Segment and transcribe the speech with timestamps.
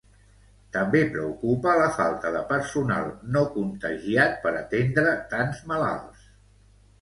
[0.75, 6.27] També preocupa la falta de personal no contagiat per atendre tants malalts.